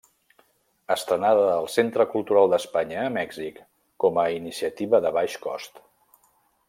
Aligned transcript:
Estrenada 0.93 1.43
al 1.57 1.67
centre 1.73 2.07
cultural 2.13 2.49
d’Espanya 2.53 3.03
a 3.03 3.11
Mèxic 3.19 3.61
com 4.05 4.19
a 4.23 4.25
iniciativa 4.39 5.03
de 5.07 5.13
baix 5.19 5.37
cost. 5.49 5.81